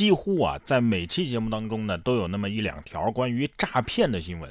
[0.00, 4.50] 几乎啊，在每期节目当中呢，都有那么一两条关于诈骗的新闻。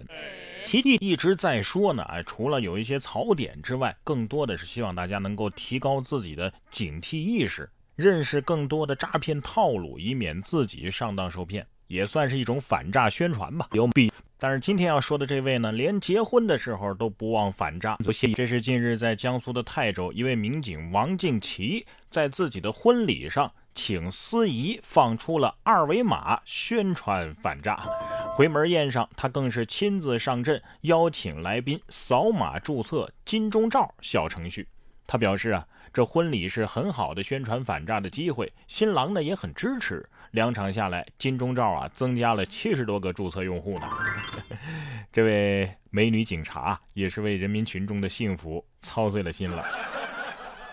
[0.67, 13.69] 提提一直在说呢，哎，除了有一些槽点之外，更多的是希望大家能够提高自己的警惕意识，认识更多的诈骗套路，以免自己上当受骗，也算是一种反诈宣传吧。
[13.71, 17.97] 有必，但是今天要说的这位呢，连结婚的时候都不忘反诈。
[18.35, 23.51] 这是近日在江苏的泰州，一位民警王静琪在自己的婚礼上。
[23.79, 27.79] 请司仪放出了二维码宣传反诈，
[28.35, 34.67] 回门宴上他更是亲自上阵，邀请来宾扫码注册金钟罩小程序。
[35.07, 40.05] 他表示啊，这婚礼是很好的宣传反诈的机会，新郎呢也很支持。
[40.31, 43.87] 两场下来，金钟罩啊增加了七十多个注册用户呢。
[45.09, 49.65] 这位美女警察也是为人民群众的幸福操碎了心了，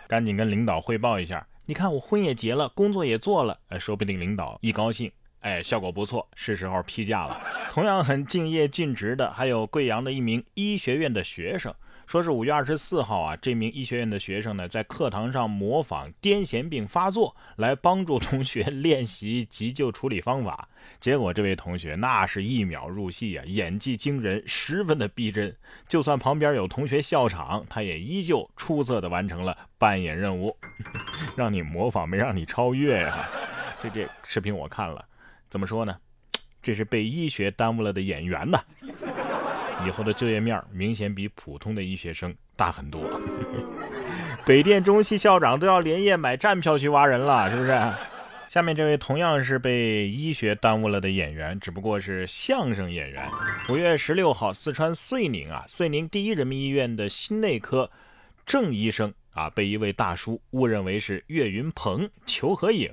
[0.09, 1.47] 赶紧跟领导汇报一下。
[1.69, 7.41] 你看我婚也结了，工作也做了，哎，说不定领导一高兴，哎，效果不错，是时候批假了。
[7.73, 11.75] 同样很敬业尽职的，还有贵阳的一名医学院的学生。
[12.07, 20.69] 说是五月二十四号啊，这名医学院的学生呢，在课堂上模仿癫痫病发作，来帮助同学练习急救处理方法。
[21.01, 25.53] 结果这位同学那是一秒入戏啊，演技惊人，十分的逼真。
[25.89, 30.57] 就算旁边有同学笑场，他也依旧出色的完成了扮演任务。
[31.37, 33.29] 让你模仿没让你超越呀？
[33.81, 35.05] 这这视频我看了，
[35.49, 35.97] 怎么说呢？
[36.63, 38.59] 这是被医学耽误了的演员呢。
[39.87, 43.03] 以后的就业面明显比普通的医学生大很多。
[44.45, 47.79] 北电中戏校长都要连夜买站票去挖人了，是不是？
[48.49, 53.29] 下面这位同样是被医学耽误了的演员，只不过是相声演员。
[53.69, 57.91] 五月十六号，四川遂宁啊，遂宁第一人民医院的心内科
[58.47, 62.91] 郑医生啊，被一位大叔误认为是岳云鹏求合影。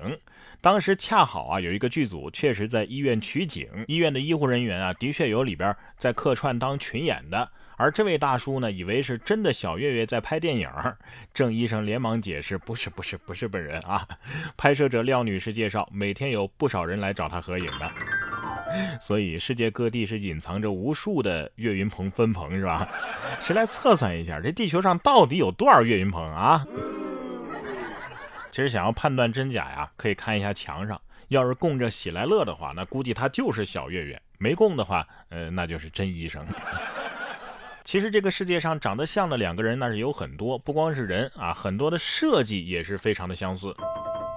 [0.60, 7.50] 当时恰好啊，有一个剧组确实在医院取景，医院的医护人员啊，的确有里边在客串当群演的。
[7.76, 10.70] 而这位大叔呢，以为是真的小岳岳在拍电影。
[11.32, 14.06] 郑医生连忙解释：“不是，不是，不是本人啊。
[14.56, 17.90] ”拍摄者廖女士介绍：“每天有不少人来找他合影的，
[19.00, 22.88] 所以世界各地是隐藏着无数的岳云鹏分棚，是吧？
[23.40, 26.66] 谁来测算一下，这地球上到底有多少岳云鹏啊？”
[28.50, 36.46] 其实想要判断真假呀，可以看一下墙上，要是供着喜来乐的话，那估计他就是小岳岳；没供的话，呃，那就是真医生。
[37.82, 43.76] 其实这个世界上长得像的两个人那是有很多，不光是人啊，很多的设计也是非常的相似。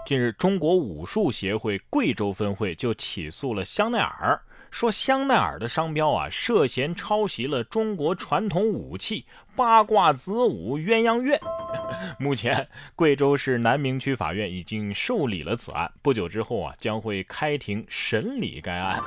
[0.07, 4.41] 近日，中国武术协会贵州分会就起诉了香奈儿。
[4.71, 11.37] 说香奈儿的商标啊，涉嫌抄袭了中国传统武器八卦子午鸳鸯乐。
[12.17, 19.03] 目前，贵州市南明区法院已经受理了此案，不久之后啊，将会开庭审理该案。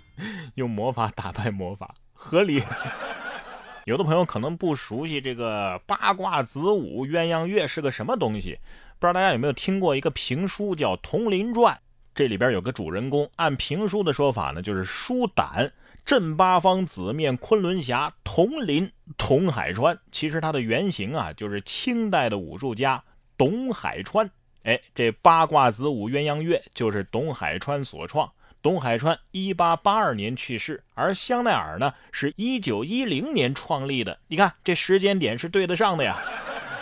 [0.56, 2.62] 用魔法打败魔法，合理。
[3.84, 8.58] 有的朋友可能不熟悉这个八卦子午鸳鸯乐是个什么东西，
[9.00, 11.72] 不知道大家有没有听过一个评书叫《铜林传》。
[12.16, 15.72] 这里边有个主人公，按评书的说法呢，就是书胆
[16.04, 19.96] 镇八方紫面昆仑侠佟林佟海川。
[20.10, 23.00] 其实他的原型啊，就是清代的武术家
[23.36, 24.28] 董海川。
[24.64, 28.28] 哎，这八卦子午鸳鸯乐就是董海川所创。
[28.60, 34.18] 董海川一八八二年去世，而香奈儿呢，是一九一零年创立的。
[34.26, 36.18] 你看这时间点是对得上的呀。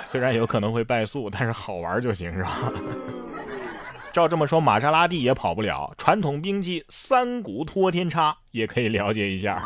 [0.06, 2.72] 虽然有可能会败诉，但是好玩就行，是吧？
[4.15, 5.93] 照这么说，玛莎拉蒂也跑不了。
[5.99, 9.62] 传统兵器三股托天叉也可以了解一下。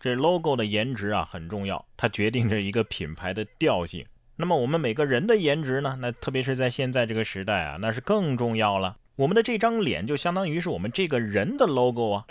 [0.00, 4.04] 这 logo 的颜值啊很重要，它决定着一个品牌的调性。
[4.36, 5.96] 那么我们每个人的颜值呢？
[6.00, 8.96] 那特别是在现在这个时代啊，那是更重要了。
[9.14, 12.24] 我们的这张脸就相当于是我们这个人的 logo 啊。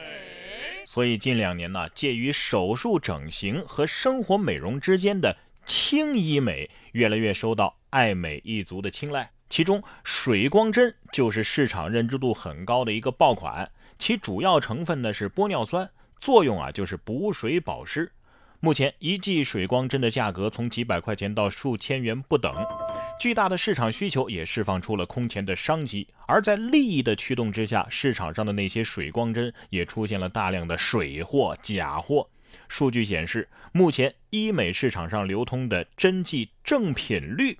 [0.85, 9.29] 所以近两年呢，介于手术整形和生活美容之间的轻医美，越来越受到爱美一族的青睐。
[9.49, 15.89] 其中，水光针就是市场认知度很高的一个爆款，其主要成分呢是玻尿酸，
[16.19, 18.11] 作用啊就是补水保湿。
[18.59, 22.53] 目前一剂水光针的价格从几百块钱到数千元不等，
[23.19, 26.07] 巨大的市场需求也释放出了空前的商机。
[26.25, 32.27] 而在利益的驱动之下，市场上的那些水光针也出现了大量的水货、假货。
[32.67, 37.57] 数据显示，目前医美市场上流通的针剂正品率。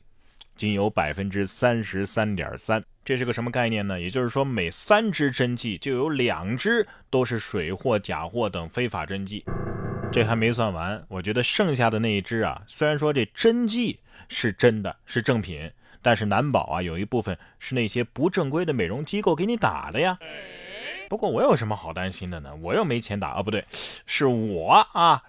[0.55, 3.99] 仅有百分之三十三点三，这是个什么概念呢？
[3.99, 9.43] 也就是说，每三支针剂就有两支都是水货、假货等非法针剂。
[10.13, 13.99] 这还没算完，我觉得剩下的那一支啊，虽然说这针剂
[14.29, 15.69] 是真的是正品，
[16.01, 20.17] 但是难保啊，有一部分是那些不正规的美容机构给你打的呀。
[21.09, 22.55] 不过我有什么好担心的呢？
[22.61, 23.65] 我又没钱打啊，不对，
[24.05, 25.23] 是我啊，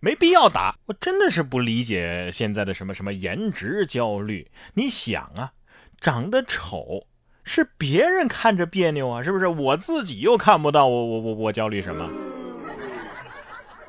[0.00, 0.74] 没必要打。
[0.86, 4.50] 我真的是不理解现在的什么什么颜值焦虑。
[4.74, 5.52] 你想啊，
[6.00, 7.06] 长得丑
[7.44, 9.46] 是别人看着别扭啊，是不是？
[9.46, 12.08] 我自己又看不到，我我我我焦虑什么？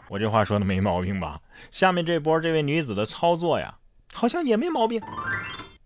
[0.07, 1.39] 我这话说的没毛病吧？
[1.69, 3.75] 下面这波这位女子的操作呀，
[4.11, 4.99] 好像也没毛病。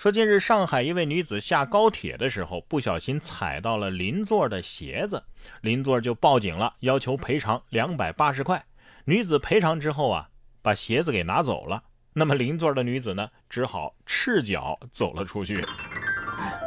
[0.03, 5.23] 说近日上海一位女子下高铁的时候，不小心踩到了邻座的鞋子，
[5.61, 8.65] 邻座就报警了，要求赔偿两百八十块。
[9.05, 10.27] 女子赔偿之后啊，
[10.61, 11.83] 把鞋子给拿走了。
[12.11, 15.65] 那么邻座的女子呢，只好赤脚走了出去。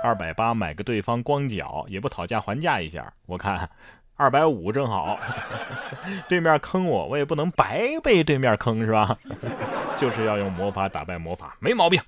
[0.02, 3.68] 二百八买个对方光脚，也不讨价还价一下，我看。
[4.16, 5.20] 二百五正好，
[6.26, 9.18] 对面坑我，我也不能白被对面坑是吧？
[9.94, 12.00] 就是要用魔法打败魔法，没毛病。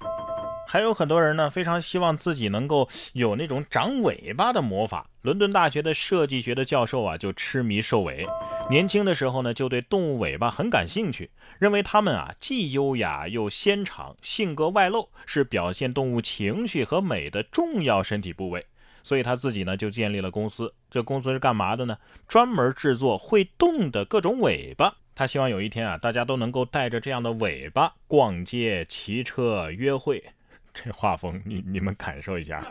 [0.70, 5.08] 还有很多人呢，非常希望自己能够有那种长尾巴的魔法。
[5.22, 8.26] 伦敦大学的设计学的教授啊，就痴迷兽尾，
[8.68, 18.66] 年轻的时候呢，就对动物尾巴很感兴趣，认为它们啊既优雅又纤长，性格外露，是表现动物情绪和美的重要身体部位。
[19.02, 21.96] 所以他自己呢就建立了公司，这公司是干嘛的呢？
[22.28, 24.94] 专门制作会动的各种尾巴。
[25.14, 30.22] 他希望有一天啊，大家都能够带着这样的尾巴逛街、骑车、约会。
[30.84, 32.62] 这画风，你你们感受一下。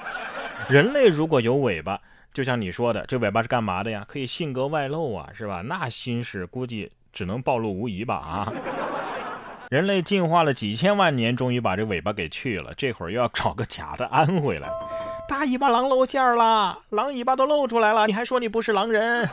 [0.69, 1.99] 人类如果有尾巴，
[2.33, 4.05] 就像你说的，这尾巴是干嘛的呀？
[4.07, 5.61] 可以性格外露啊，是吧？
[5.61, 8.53] 那心事估计只能暴露无遗吧啊！
[9.69, 14.69] 人类进化了几千万年，终于把这尾巴给去了，这会儿又要找个假的安回来。
[15.27, 19.29] 大尾巴狼露馅儿了，狼尾巴都露出来了，你还说你不是狼人？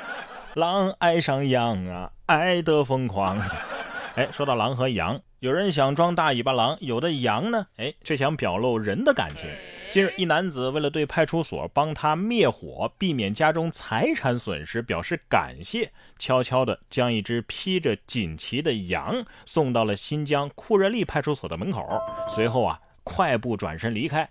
[0.54, 3.38] 狼爱上羊啊，爱得疯狂。
[4.16, 9.48] 哎，说到狼和羊，有人想装大尾巴狼，有的羊呢，哎，却想表露人的感情。
[9.92, 21.86] 近日，一男子为了对派出所帮他灭火，避免家中财产损失，表示感谢，悄悄地将一只披着锦旗的羊送到了新疆库热力派出所的门口，
[22.28, 24.28] 随后啊，快步转身离开。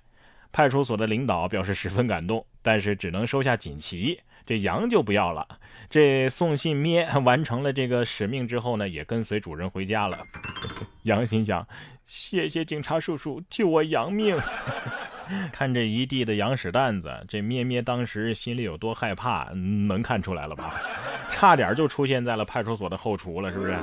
[0.52, 5.48] 派出所的领导表示十分感动，但是只能收下锦旗，这羊就不要了。
[5.90, 10.20] 这送信咩完成了这个使命之后呢，也跟随主人回家了。
[11.04, 11.66] 羊心想：
[12.08, 14.38] 谢谢警察叔叔救我羊命。
[15.54, 20.76] 看这一地的羊屎蛋子，这咩咩当时心里有多害怕，能看出来了吧？
[21.32, 23.80] 差点就出现在了派出所的后厨了，是不是？